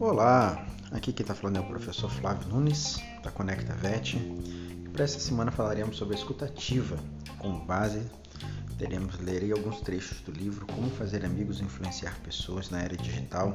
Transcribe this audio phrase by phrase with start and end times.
[0.00, 4.16] Olá, aqui quem está falando é o professor Flávio Nunes, da Conecta Vet.
[4.92, 6.98] Para essa semana falaremos sobre a escutativa.
[7.38, 8.02] Com base,
[8.78, 13.54] teremos ler alguns trechos do livro Como Fazer Amigos e Influenciar Pessoas na Era Digital,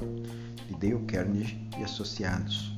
[0.68, 2.74] de Dale Carnegie e Associados,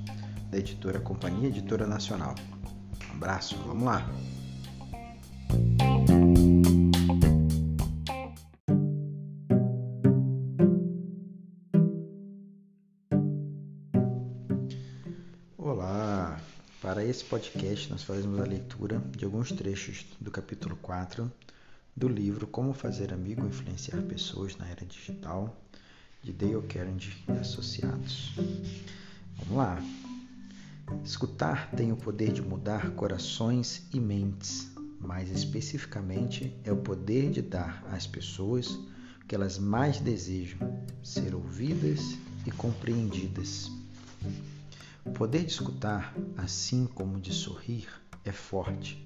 [0.50, 2.36] da editora Companhia Editora Nacional.
[3.10, 4.10] Um abraço, vamos lá!
[16.92, 21.32] Para esse podcast, nós faremos a leitura de alguns trechos do capítulo 4
[21.96, 25.56] do livro Como Fazer Amigo Influenciar Pessoas na Era Digital,
[26.22, 28.34] de Dale Carnegie e Associados.
[29.38, 29.82] Vamos lá!
[31.06, 34.70] Escutar tem o poder de mudar corações e mentes.
[35.00, 40.60] Mais especificamente, é o poder de dar às pessoas o que elas mais desejam:
[41.02, 42.02] ser ouvidas
[42.46, 43.72] e compreendidas.
[45.06, 47.88] O poder de escutar, assim como de sorrir,
[48.24, 49.04] é forte.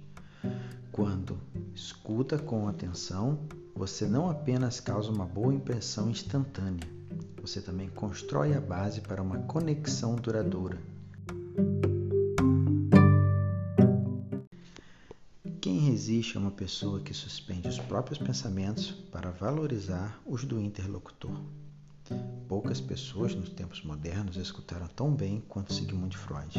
[0.92, 1.38] Quando
[1.74, 3.40] escuta com atenção,
[3.76, 6.88] você não apenas causa uma boa impressão instantânea,
[7.42, 10.80] você também constrói a base para uma conexão duradoura.
[15.62, 21.40] Quem resiste a uma pessoa que suspende os próprios pensamentos para valorizar os do interlocutor?
[22.48, 26.54] Poucas pessoas nos tempos modernos escutaram tão bem quanto Sigmund Freud.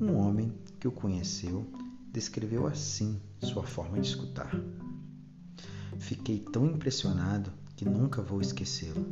[0.00, 1.70] Um homem que o conheceu
[2.10, 4.50] descreveu assim sua forma de escutar.
[5.98, 9.06] Fiquei tão impressionado que nunca vou esquecê-lo.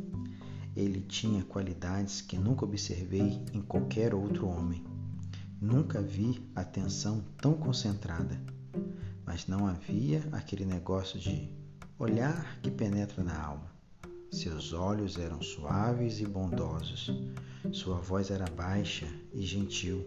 [0.75, 4.83] Ele tinha qualidades que nunca observei em qualquer outro homem.
[5.61, 8.39] Nunca vi atenção tão concentrada,
[9.25, 11.49] mas não havia aquele negócio de
[11.97, 13.76] olhar que penetra na alma.
[14.31, 17.11] Seus olhos eram suaves e bondosos.
[17.71, 20.05] Sua voz era baixa e gentil.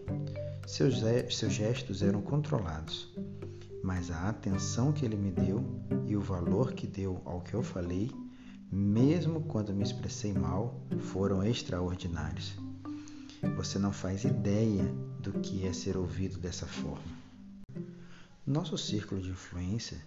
[0.67, 1.01] Seus,
[1.31, 3.13] seus gestos eram controlados.
[3.83, 5.65] Mas a atenção que ele me deu
[6.05, 8.11] e o valor que deu ao que eu falei,
[8.71, 12.53] mesmo quando me expressei mal, foram extraordinários.
[13.57, 14.83] Você não faz ideia
[15.19, 17.21] do que é ser ouvido dessa forma.
[18.51, 19.97] Nosso círculo de influência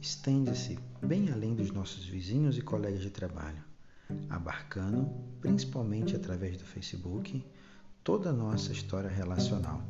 [0.00, 3.64] estende-se bem além dos nossos vizinhos e colegas de trabalho,
[4.28, 7.44] abarcando, principalmente através do Facebook,
[8.04, 9.82] toda a nossa história relacional.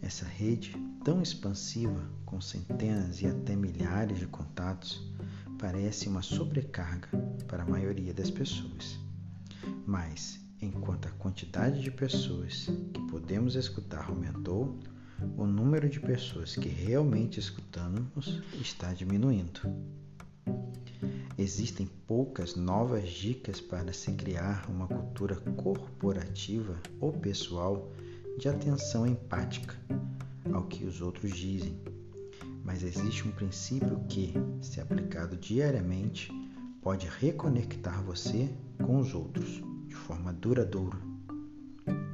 [0.00, 0.72] Essa rede
[1.04, 5.02] tão expansiva, com centenas e até milhares de contatos,
[5.58, 7.08] parece uma sobrecarga
[7.48, 9.00] para a maioria das pessoas.
[9.84, 14.78] Mas, enquanto a quantidade de pessoas que podemos escutar aumentou,
[15.36, 19.60] o número de pessoas que realmente escutamos está diminuindo.
[21.36, 27.92] Existem poucas novas dicas para se criar uma cultura corporativa ou pessoal
[28.38, 29.74] de atenção empática
[30.52, 31.78] ao que os outros dizem.
[32.64, 36.30] Mas existe um princípio que, se aplicado diariamente,
[36.82, 38.48] pode reconectar você
[38.84, 40.98] com os outros de forma duradoura.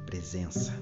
[0.05, 0.73] Presença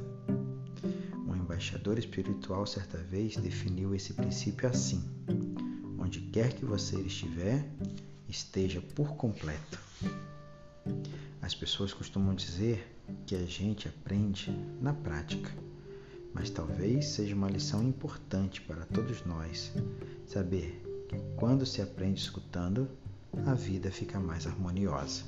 [1.54, 5.04] embaixador espiritual certa vez definiu esse princípio assim:
[6.00, 7.64] onde quer que você estiver,
[8.28, 9.80] esteja por completo.
[11.44, 12.92] As pessoas costumam dizer
[13.28, 14.50] que a gente aprende
[14.82, 15.52] na prática,
[16.34, 19.72] mas talvez seja uma lição importante para todos nós
[20.26, 22.90] saber que quando se aprende escutando,
[23.46, 25.26] a vida fica mais harmoniosa.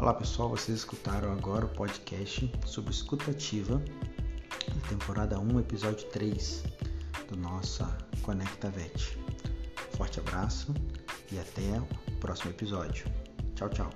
[0.00, 3.82] Olá pessoal, vocês escutaram agora o podcast sobre escutativa,
[4.88, 6.64] temporada 1, episódio 3
[7.28, 7.84] do nossa
[8.22, 9.18] Conecta Vet.
[9.98, 10.72] Forte abraço
[11.30, 13.04] e até o próximo episódio.
[13.54, 13.90] Tchau, tchau.